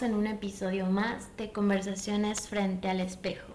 [0.00, 3.52] en un episodio más de Conversaciones frente al espejo,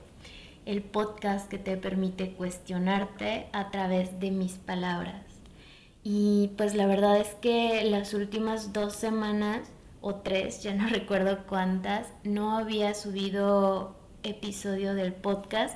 [0.67, 5.23] el podcast que te permite cuestionarte a través de mis palabras.
[6.03, 9.67] Y pues la verdad es que las últimas dos semanas
[10.01, 15.75] o tres, ya no recuerdo cuántas, no había subido episodio del podcast,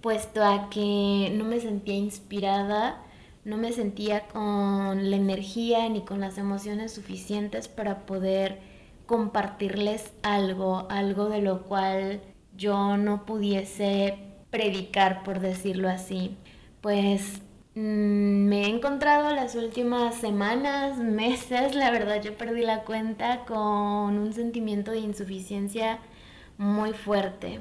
[0.00, 3.04] puesto a que no me sentía inspirada
[3.48, 8.67] no me sentía con la energía ni con las emociones suficientes para poder
[9.08, 12.20] compartirles algo, algo de lo cual
[12.56, 14.18] yo no pudiese
[14.50, 16.36] predicar, por decirlo así.
[16.82, 17.40] Pues
[17.74, 17.80] mm,
[18.48, 24.32] me he encontrado las últimas semanas, meses, la verdad yo perdí la cuenta con un
[24.34, 26.00] sentimiento de insuficiencia
[26.58, 27.60] muy fuerte.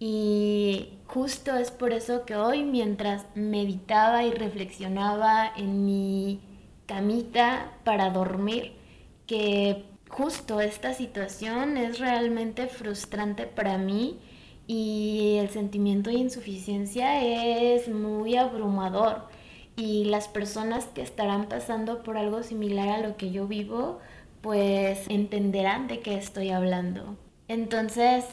[0.00, 6.40] Y justo es por eso que hoy, mientras meditaba y reflexionaba en mi
[6.86, 8.72] camita para dormir,
[9.26, 14.18] que justo esta situación es realmente frustrante para mí
[14.66, 19.28] y el sentimiento de insuficiencia es muy abrumador
[19.76, 23.98] y las personas que estarán pasando por algo similar a lo que yo vivo
[24.40, 27.16] pues entenderán de qué estoy hablando.
[27.48, 28.24] Entonces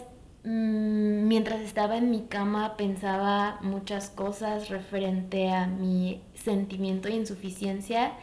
[0.46, 8.14] Mm, mientras estaba en mi cama pensaba muchas cosas referente a mi sentimiento de insuficiencia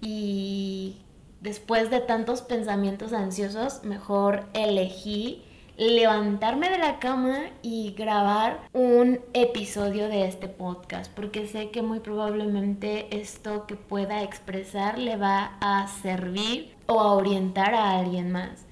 [0.00, 1.01] y
[1.42, 5.42] después de tantos pensamientos ansiosos, mejor elegí
[5.76, 11.98] levantarme de la cama y grabar un episodio de este podcast, porque sé que muy
[11.98, 18.66] probablemente esto que pueda expresar le va a servir o a orientar a alguien más.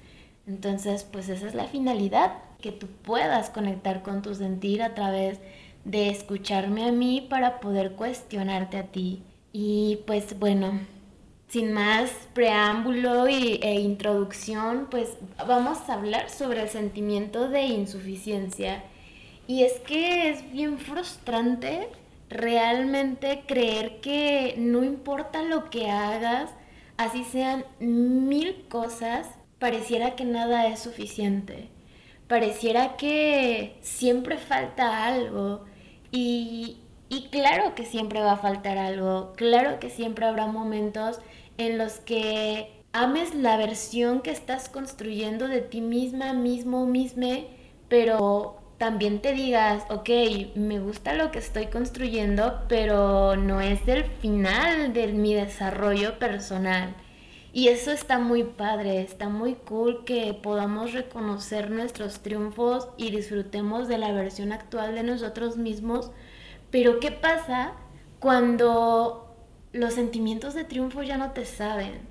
[0.47, 5.39] Entonces, pues esa es la finalidad, que tú puedas conectar con tu sentir a través
[5.83, 9.23] de escucharme a mí para poder cuestionarte a ti.
[9.51, 10.79] Y pues bueno,
[11.51, 15.09] sin más preámbulo y, e introducción, pues
[15.47, 18.83] vamos a hablar sobre el sentimiento de insuficiencia.
[19.47, 21.89] Y es que es bien frustrante
[22.29, 26.49] realmente creer que no importa lo que hagas,
[26.97, 29.27] así sean mil cosas,
[29.59, 31.69] pareciera que nada es suficiente
[32.31, 35.65] pareciera que siempre falta algo
[36.13, 36.77] y,
[37.29, 41.19] claro que siempre va a faltar algo, claro que siempre habrá momentos
[41.57, 47.47] en los que ames la versión que estás construyendo de ti misma, mismo, misme,
[47.87, 50.09] pero también te digas, ok,
[50.55, 56.95] me gusta lo que estoy construyendo, pero no es el final de mi desarrollo personal.
[57.53, 63.87] Y eso está muy padre, está muy cool que podamos reconocer nuestros triunfos y disfrutemos
[63.87, 66.11] de la versión actual de nosotros mismos.
[66.71, 67.73] Pero ¿qué pasa
[68.19, 69.30] cuando
[69.73, 72.07] los sentimientos de triunfo ya no te saben?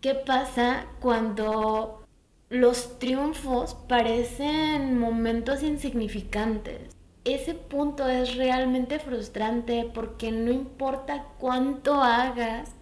[0.00, 2.04] ¿Qué pasa cuando
[2.48, 6.96] los triunfos parecen momentos insignificantes?
[7.24, 12.72] Ese punto es realmente frustrante porque no importa cuánto hagas,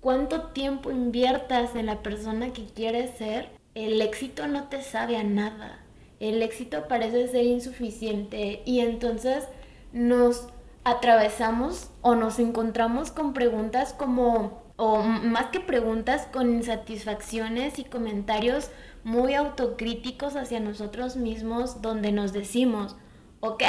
[0.00, 5.24] cuánto tiempo inviertas en la persona que quieres ser, el éxito no te sabe a
[5.24, 5.84] nada.
[6.20, 9.48] El éxito parece ser insuficiente y entonces
[9.92, 10.48] nos
[10.84, 18.70] atravesamos o nos encontramos con preguntas como, o más que preguntas, con insatisfacciones y comentarios
[19.04, 22.96] muy autocríticos hacia nosotros mismos donde nos decimos,
[23.40, 23.62] ok,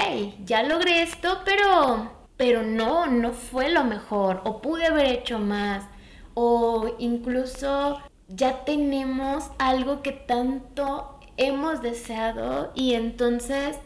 [0.46, 5.86] ya logré esto, pero, pero no, no fue lo mejor o pude haber hecho más
[6.34, 13.78] o incluso ya tenemos algo que tanto hemos deseado y entonces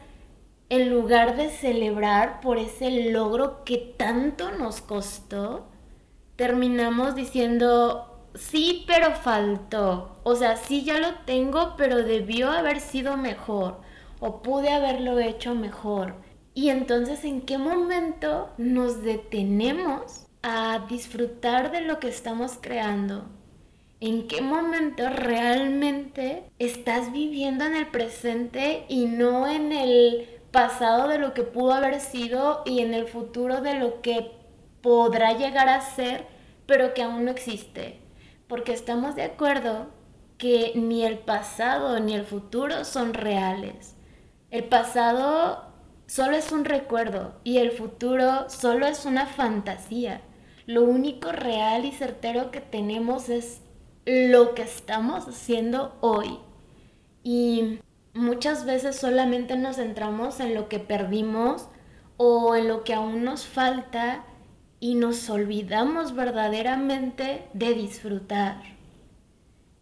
[0.70, 5.68] en lugar de celebrar por ese logro que tanto nos costó,
[6.36, 10.20] terminamos diciendo, sí, pero faltó.
[10.24, 13.82] O sea, sí ya lo tengo, pero debió haber sido mejor
[14.20, 16.16] o pude haberlo hecho mejor.
[16.54, 23.26] Y entonces, ¿en qué momento nos detenemos a disfrutar de lo que estamos creando.
[24.00, 31.18] ¿En qué momento realmente estás viviendo en el presente y no en el pasado de
[31.18, 34.32] lo que pudo haber sido y en el futuro de lo que
[34.82, 36.26] podrá llegar a ser,
[36.66, 38.00] pero que aún no existe?
[38.48, 39.88] Porque estamos de acuerdo
[40.38, 43.98] que ni el pasado ni el futuro son reales.
[44.50, 45.74] El pasado
[46.08, 50.22] solo es un recuerdo y el futuro solo es una fantasía.
[50.68, 53.60] Lo único real y certero que tenemos es
[54.06, 56.40] lo que estamos haciendo hoy.
[57.24, 57.80] Y
[58.16, 61.68] muchas veces solamente nos centramos en lo que perdimos
[62.18, 64.24] o en lo que aún nos falta
[64.80, 68.62] y nos olvidamos verdaderamente de disfrutar.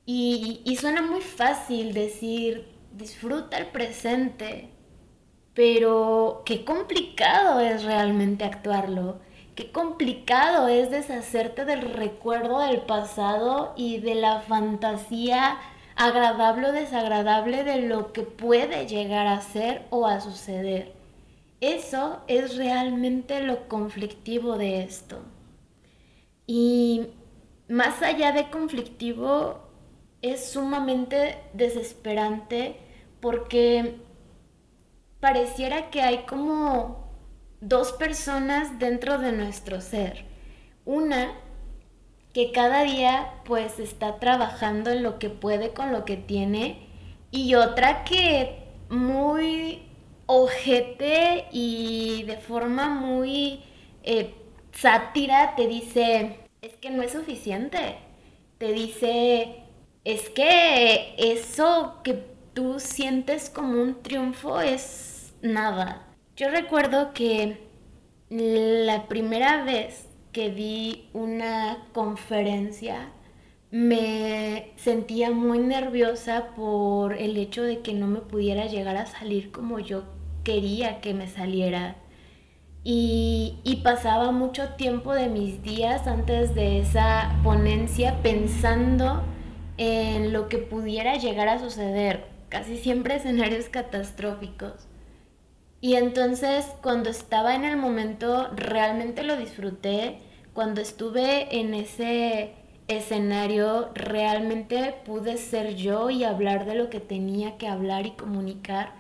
[0.06, 4.70] Y, suena muy fácil decir, disfruta el presente,
[5.54, 9.20] pero qué complicado es realmente actuarlo.
[9.56, 15.58] Qué complicado es deshacerte del recuerdo del pasado y de la fantasía
[15.96, 20.94] agradable o desagradable de lo que puede llegar a ser o a suceder.
[21.62, 25.20] Eso es realmente lo conflictivo de esto.
[26.46, 27.08] Y
[27.68, 29.64] más allá de conflictivo,
[30.24, 32.78] es sumamente desesperante
[33.20, 33.98] porque
[35.20, 37.12] pareciera que hay como
[37.62, 40.26] dos personas dentro de nuestro ser.
[40.86, 41.34] Una
[42.34, 46.88] que cada día pues está trabajando en lo que puede con lo que tiene
[47.32, 49.84] y otra que muy
[50.26, 53.62] ojete y de forma muy
[54.04, 54.34] eh,
[54.72, 57.98] sátira te dice, es que no es suficiente.
[58.58, 59.64] Te dice,
[60.04, 62.14] es que eso que
[62.54, 66.08] tú sientes como un triunfo es nada.
[66.36, 67.68] Yo recuerdo que
[68.30, 73.12] la primera vez que di una conferencia
[73.72, 79.52] me sentía muy nerviosa por el hecho de que no me pudiera llegar a salir
[79.52, 80.04] como yo
[80.44, 81.96] quería que me saliera.
[82.84, 89.24] Y, y, pasaba mucho tiempo de mis días antes de esa ponencia pensando
[89.78, 94.88] en lo que pudiera llegar a suceder, casi siempre escenarios catastróficos.
[95.84, 100.20] Y entonces cuando estaba en el momento realmente lo disfruté.
[100.54, 102.54] Cuando estuve en ese
[102.88, 108.94] escenario realmente pude ser yo y hablar de lo que tenía que hablar y comunicar.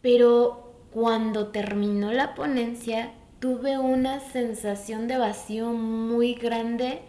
[0.00, 7.02] Pero cuando terminó la ponencia tuve una sensación de vacío muy grande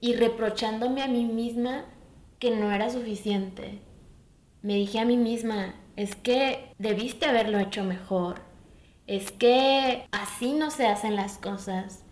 [0.00, 1.84] y reprochándome a mí misma
[2.40, 3.78] que no era suficiente.
[4.62, 8.40] Me dije a mí misma, es que debiste haberlo hecho mejor,
[9.06, 12.04] es que así no se hacen las cosas.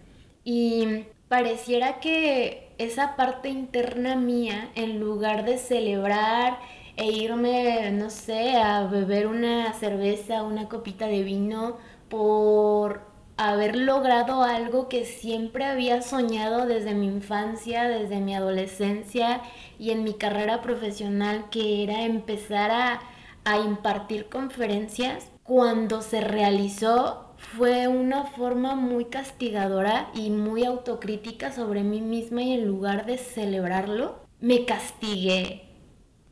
[0.45, 6.59] Y pareciera que esa parte interna mía, en lugar de celebrar
[6.97, 11.77] e irme, no sé, a beber una cerveza, una copita de vino,
[12.09, 13.03] por
[13.37, 19.43] haber logrado algo que siempre había soñado desde mi infancia, desde mi adolescencia
[19.79, 23.01] y en mi carrera profesional, que era empezar a
[23.45, 31.85] a impartir conferencias, cuando se realizó fue una forma muy castigadora y muy autocrítica sobre
[31.85, 35.69] mí misma y en lugar de celebrarlo, me castigué.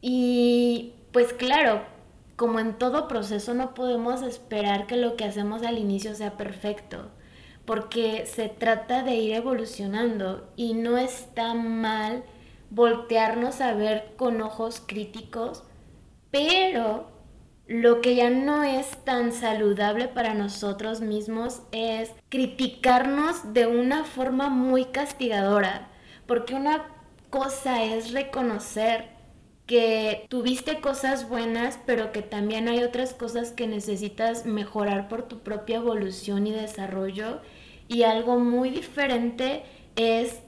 [0.00, 1.82] Y pues claro,
[2.36, 7.10] como en todo proceso no podemos esperar que lo que hacemos al inicio sea perfecto,
[7.64, 12.24] porque se trata de ir evolucionando y no está mal
[12.70, 15.62] voltearnos a ver con ojos críticos
[16.36, 17.06] pero
[17.66, 24.50] lo que ya no es tan saludable para nosotros mismos es criticarnos de una forma
[24.50, 25.88] muy castigadora,
[26.26, 26.88] porque una
[27.30, 29.16] cosa es reconocer
[29.66, 35.40] que tuviste cosas buenas, pero que también hay otras cosas que necesitas mejorar por tu
[35.40, 37.40] propia evolución y desarrollo.
[37.88, 39.64] Y algo muy diferente
[39.96, 40.40] es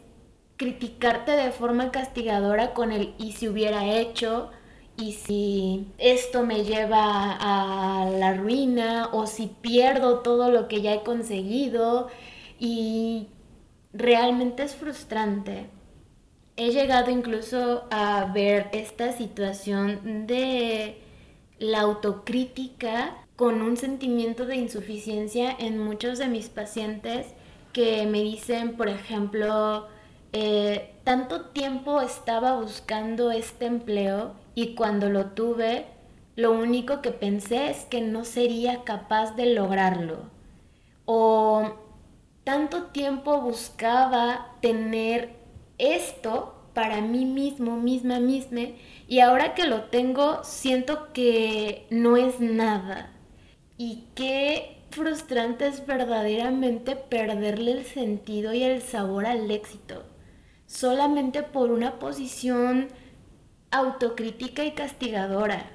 [0.57, 4.51] criticarte de forma castigadora con el y si hubiera hecho
[4.99, 10.95] y si esto me lleva a la ruina o si pierdo todo lo que ya
[10.95, 12.09] he conseguido
[12.59, 13.29] y
[13.93, 15.71] realmente es frustrante.
[16.57, 20.99] He llegado incluso a ver esta situación de
[21.61, 27.29] la autocrítica con un sentimiento de insuficiencia en muchos de mis pacientes
[27.73, 29.87] que me dicen, por ejemplo,
[30.33, 35.87] eh, tanto tiempo estaba buscando este empleo y cuando lo tuve,
[36.37, 40.31] lo único que pensé es que no sería capaz de lograrlo.
[41.05, 41.75] O
[42.45, 45.37] tanto tiempo buscaba tener
[45.79, 48.61] esto para mí mismo, misma, misma,
[49.09, 53.13] y ahora que lo tengo, siento que no es nada.
[53.77, 60.05] Y qué frustrante es verdaderamente perderle el sentido y el sabor al éxito,
[60.69, 62.91] solamente por una posición
[63.73, 65.73] autocrítica y castigadora,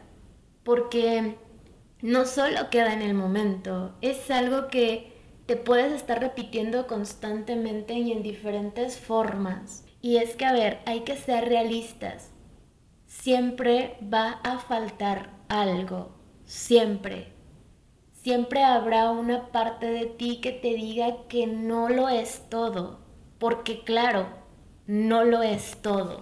[0.64, 1.38] porque
[2.02, 5.14] no solo queda en el momento, es algo que
[5.48, 9.86] te puedes estar repitiendo constantemente y en diferentes formas.
[10.02, 12.32] Y es que, a ver, hay que ser realistas.
[13.08, 17.34] Siempre va a faltar algo, siempre.
[18.14, 23.02] siempre habrá una parte de ti que te diga que no lo es todo,
[23.40, 24.28] porque claro,
[24.88, 26.22] no lo es todo.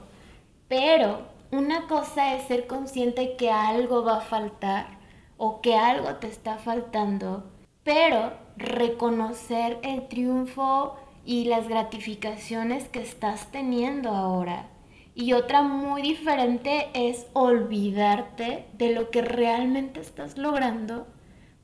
[0.67, 4.99] Pero una cosa es ser consciente que algo va a faltar
[5.37, 7.51] o que algo te está faltando,
[7.83, 14.69] pero reconocer el triunfo y las gratificaciones que estás teniendo ahora.
[15.13, 21.07] Y otra muy diferente es olvidarte de lo que realmente estás logrando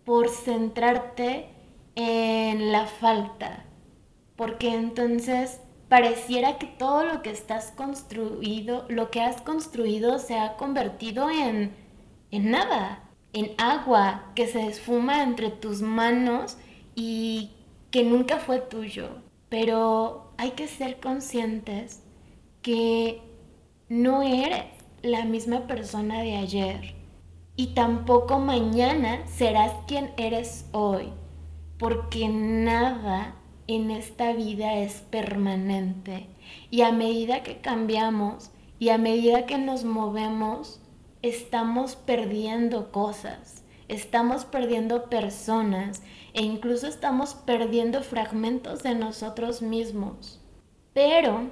[0.04, 1.50] por centrarte
[1.96, 3.66] en la falta.
[4.36, 10.58] Porque entonces pareciera que todo lo que estás construido, lo que has construido se ha
[10.58, 11.74] convertido en,
[12.32, 13.04] en nada,
[13.34, 16.58] en agua que se esfuma entre tus manos
[16.96, 17.52] y
[17.92, 19.10] que nunca fue tuyo.
[19.50, 22.04] Pero hay que ser conscientes
[22.62, 23.22] que
[23.88, 24.66] no eres
[25.02, 26.96] la misma persona de ayer
[27.56, 31.14] y tampoco mañana serás quien eres hoy,
[31.80, 33.36] porque nada
[33.68, 36.28] en esta vida es permanente
[36.72, 40.80] y a medida que cambiamos y a medida que nos movemos,
[41.22, 50.40] estamos perdiendo cosas, estamos perdiendo personas e incluso estamos perdiendo fragmentos de nosotros mismos.
[50.94, 51.50] Pero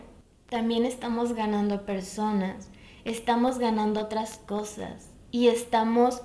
[0.49, 2.69] también estamos ganando personas,
[3.03, 6.21] estamos ganando otras cosas y estamos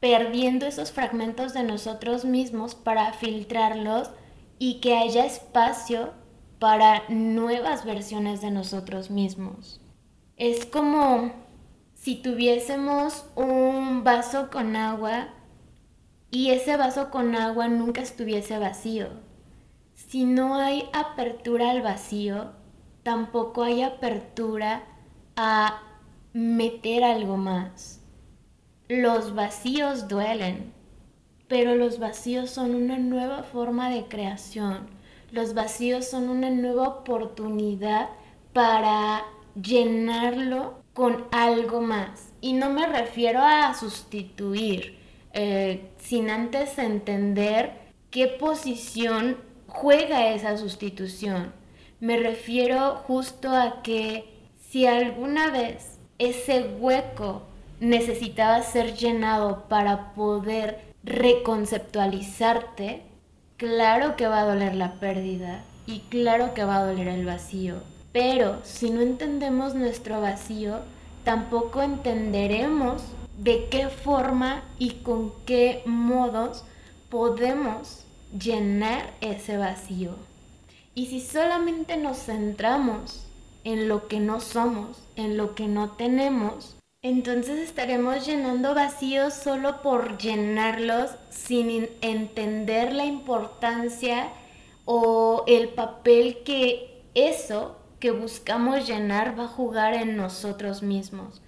[0.00, 4.10] perdiendo esos fragmentos de nosotros mismos para filtrarlos
[4.58, 6.12] y que haya espacio
[6.58, 9.80] para nuevas versiones de nosotros mismos.
[10.36, 11.32] Es como
[11.94, 15.28] si tuviésemos un vaso con agua
[16.30, 19.08] y ese vaso con agua nunca estuviese vacío.
[19.94, 22.52] Si no hay apertura al vacío,
[23.02, 24.84] tampoco hay apertura
[25.36, 25.82] a
[26.32, 28.02] meter algo más.
[28.88, 30.72] Los vacíos duelen,
[31.48, 34.88] pero los vacíos son una nueva forma de creación.
[35.30, 38.08] Los vacíos son una nueva oportunidad
[38.52, 39.24] para
[39.60, 42.32] llenarlo con algo más.
[42.40, 44.98] Y no me refiero a sustituir,
[45.32, 47.72] eh, sin antes entender
[48.10, 49.36] qué posición
[49.66, 51.52] juega esa sustitución.
[52.00, 57.42] Me refiero justo a que si alguna vez ese hueco
[57.80, 63.02] necesitaba ser llenado para poder reconceptualizarte,
[63.56, 67.76] claro que va a doler la pérdida y claro que va a doler el vacío.
[68.12, 70.80] Pero si no entendemos nuestro vacío,
[71.24, 73.02] tampoco entenderemos
[73.38, 76.64] de qué forma y con qué modos
[77.08, 78.04] podemos
[78.36, 80.16] llenar ese vacío.
[80.94, 83.26] Y si solamente nos centramos
[83.64, 86.75] en lo que no somos, en lo que no tenemos,
[87.08, 94.28] entonces estaremos llenando vacíos solo por llenarlos sin entender la importancia
[94.84, 101.42] o el papel que eso que buscamos llenar va a jugar en nosotros mismos.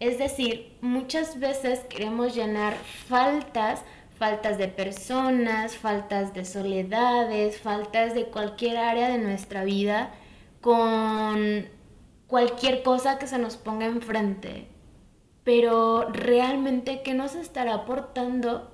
[0.00, 2.74] Es decir, muchas veces queremos llenar
[3.08, 3.82] faltas,
[4.18, 10.12] faltas de personas, faltas de soledades, faltas de cualquier área de nuestra vida
[10.60, 11.68] con
[12.26, 14.66] cualquier cosa que se nos ponga enfrente.
[15.46, 18.68] Pero realmente, ¿qué nos estará aportando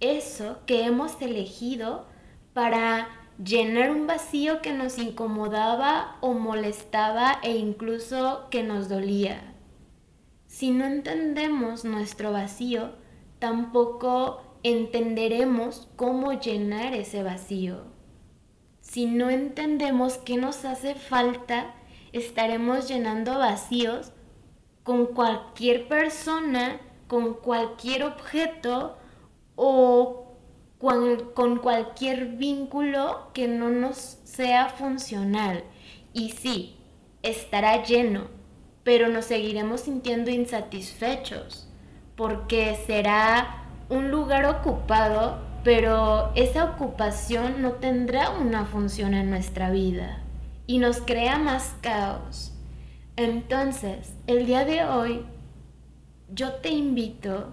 [0.00, 2.06] eso que hemos elegido
[2.54, 9.52] para llenar un vacío que nos incomodaba o molestaba e incluso que nos dolía?
[10.46, 12.92] Si no entendemos nuestro vacío,
[13.38, 17.82] tampoco entenderemos cómo llenar ese vacío.
[18.80, 21.74] Si no entendemos qué nos hace falta,
[22.14, 24.14] estaremos llenando vacíos
[24.90, 28.98] con cualquier persona, con cualquier objeto
[29.54, 30.34] o
[30.80, 35.62] con, cualquier vínculo que no nos sea funcional.
[36.12, 36.74] Y sí,
[37.22, 38.22] estará lleno,
[38.82, 41.68] pero nos seguiremos sintiendo insatisfechos
[42.16, 50.24] porque será un lugar ocupado, pero esa ocupación no tendrá una función en nuestra vida
[50.66, 52.49] y nos crea más caos.
[53.16, 55.24] Entonces, el día de hoy,
[56.32, 57.52] yo te invito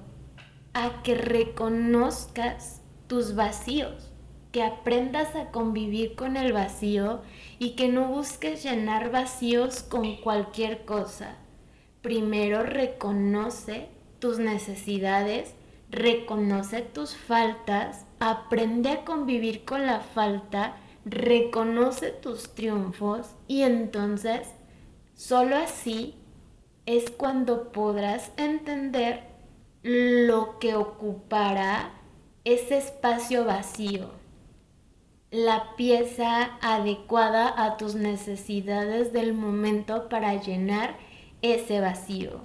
[0.74, 4.12] a que reconozcas tus vacíos,
[4.52, 7.22] que aprendas a convivir con el vacío
[7.60, 11.38] y que no busques llenar vacíos con cualquier cosa.
[12.02, 15.54] Primero reconoce tus necesidades,
[15.90, 24.48] reconoce tus faltas, aprende a convivir con la falta, reconoce tus triunfos y entonces
[25.18, 26.14] Solo así
[26.86, 29.24] es cuando podrás entender
[29.82, 31.92] lo que ocupará
[32.44, 34.12] ese espacio vacío,
[35.32, 40.98] la pieza adecuada a tus necesidades del momento para llenar
[41.42, 42.42] ese vacío.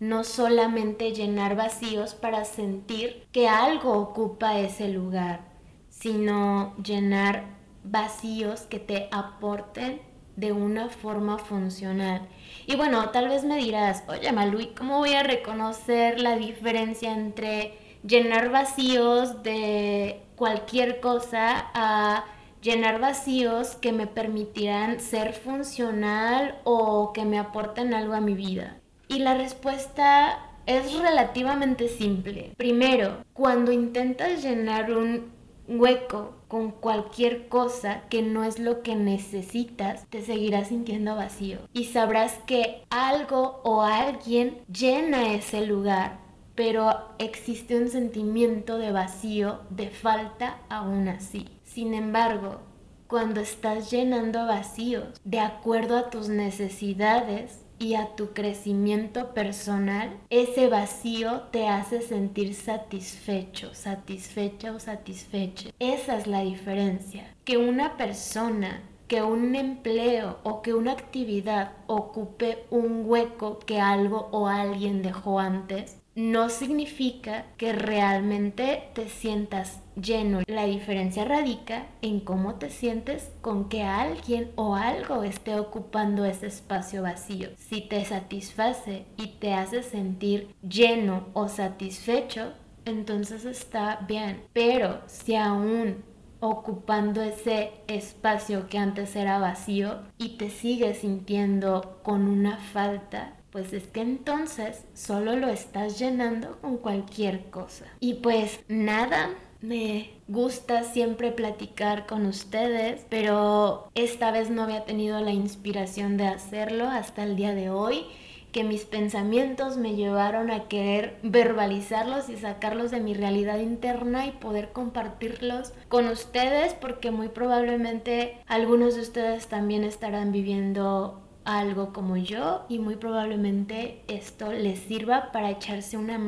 [0.00, 5.42] No solamente llenar vacíos para sentir que algo ocupa ese lugar,
[5.90, 7.44] sino llenar
[7.84, 12.28] vacíos que te aporten de una forma funcional.
[12.66, 17.78] Y bueno, tal vez me dirás, oye Malu, cómo voy a reconocer la diferencia entre
[18.06, 22.24] llenar vacíos de cualquier cosa a
[22.60, 28.78] llenar vacíos que me permitirán ser funcional o que me aporten algo a mi vida?
[29.08, 32.52] Y la respuesta es relativamente simple.
[32.56, 35.35] Primero, cuando intentas llenar un
[35.68, 41.84] hueco con cualquier cosa que no es lo que necesitas, te seguirás sintiendo vacío y
[41.84, 46.20] sabrás que algo o alguien llena ese lugar,
[46.54, 51.48] pero existe un sentimiento de vacío, de falta aún así.
[51.64, 52.60] Sin embargo,
[53.06, 60.68] cuando estás llenando vacíos de acuerdo a tus necesidades, y a tu crecimiento personal, ese
[60.68, 65.70] vacío te hace sentir satisfecho, satisfecha o satisfecha.
[65.78, 67.34] Esa es la diferencia.
[67.44, 74.28] Que una persona, que un empleo o que una actividad ocupe un hueco que algo
[74.32, 80.40] o alguien dejó antes, no significa que realmente te sientas lleno.
[80.46, 86.46] La diferencia radica en cómo te sientes con que alguien o algo esté ocupando ese
[86.46, 87.50] espacio vacío.
[87.56, 92.54] Si te satisface y te hace sentir lleno o satisfecho,
[92.86, 94.42] entonces está bien.
[94.54, 96.02] Pero si aún
[96.40, 103.72] ocupando ese espacio que antes era vacío y te sigues sintiendo con una falta, pues
[103.72, 107.86] es que entonces solo lo estás llenando con cualquier cosa.
[108.00, 109.30] Y pues nada,
[109.62, 116.26] me gusta siempre platicar con ustedes, pero esta vez no había tenido la inspiración de
[116.26, 118.04] hacerlo hasta el día de hoy
[118.52, 124.32] que mis pensamientos me llevaron a querer verbalizarlos y sacarlos de mi realidad interna y
[124.32, 132.16] poder compartirlos con ustedes porque muy probablemente algunos de ustedes también estarán viviendo algo como
[132.16, 136.18] yo y muy probablemente esto les sirva para echarse una,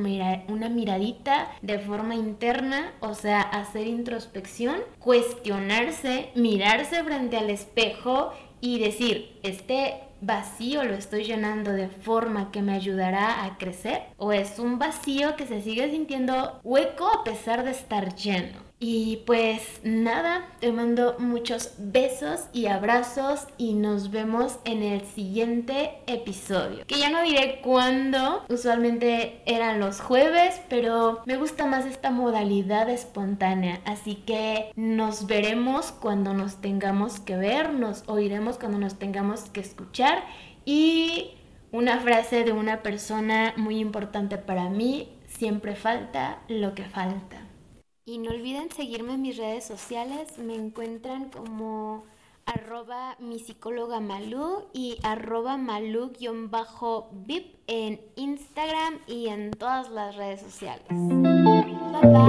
[0.48, 8.78] una miradita de forma interna, o sea, hacer introspección, cuestionarse, mirarse frente al espejo y
[8.78, 14.58] decir, este vacío lo estoy llenando de forma que me ayudará a crecer o es
[14.58, 18.67] un vacío que se sigue sintiendo hueco a pesar de estar lleno.
[18.80, 25.98] Y pues nada, te mando muchos besos y abrazos y nos vemos en el siguiente
[26.06, 26.86] episodio.
[26.86, 32.88] Que ya no diré cuándo, usualmente eran los jueves, pero me gusta más esta modalidad
[32.88, 33.80] espontánea.
[33.84, 39.60] Así que nos veremos cuando nos tengamos que ver, nos oiremos cuando nos tengamos que
[39.60, 40.22] escuchar.
[40.64, 41.32] Y
[41.72, 47.47] una frase de una persona muy importante para mí, siempre falta lo que falta.
[48.08, 52.04] Y no olviden seguirme en mis redes sociales, me encuentran como
[52.46, 56.16] arroba mi psicóloga Malú y arroba Malú-vip
[57.66, 60.86] en Instagram y en todas las redes sociales.
[60.88, 61.66] Bye,
[62.00, 62.27] bye.